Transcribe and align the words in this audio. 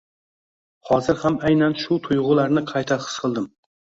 Hozir 0.89 1.19
ham 1.25 1.37
aynan 1.49 1.77
shu 1.83 1.99
tuyg’ularni 2.09 2.65
qayta 2.75 2.97
his 3.05 3.13
qildim. 3.27 3.49